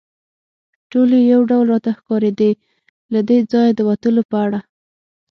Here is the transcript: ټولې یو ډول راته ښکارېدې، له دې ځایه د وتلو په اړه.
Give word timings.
ټولې 0.91 1.19
یو 1.31 1.41
ډول 1.49 1.65
راته 1.73 1.91
ښکارېدې، 1.97 2.51
له 3.13 3.19
دې 3.27 3.37
ځایه 3.51 3.73
د 3.75 3.79
وتلو 3.89 4.21
په 4.31 4.37
اړه. 4.45 4.59